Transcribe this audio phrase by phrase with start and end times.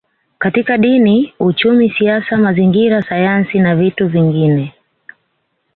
[0.39, 4.73] Katika Dini Uchumi Siasa Mazingira Sayansi na vitu vingine